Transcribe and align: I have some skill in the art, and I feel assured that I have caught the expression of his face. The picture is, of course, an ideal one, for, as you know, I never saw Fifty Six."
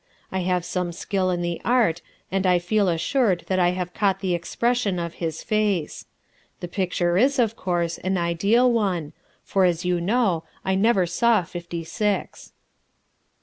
I 0.31 0.39
have 0.39 0.65
some 0.65 0.91
skill 0.93 1.29
in 1.29 1.43
the 1.43 1.61
art, 1.63 2.01
and 2.31 2.47
I 2.47 2.57
feel 2.57 2.87
assured 2.89 3.43
that 3.45 3.59
I 3.59 3.69
have 3.77 3.93
caught 3.93 4.19
the 4.19 4.33
expression 4.33 4.97
of 4.97 5.13
his 5.21 5.43
face. 5.43 6.07
The 6.59 6.67
picture 6.67 7.19
is, 7.19 7.37
of 7.37 7.55
course, 7.55 7.99
an 7.99 8.17
ideal 8.17 8.71
one, 8.71 9.13
for, 9.43 9.63
as 9.63 9.85
you 9.85 10.01
know, 10.01 10.43
I 10.65 10.73
never 10.73 11.05
saw 11.05 11.43
Fifty 11.43 11.83
Six." 11.83 12.51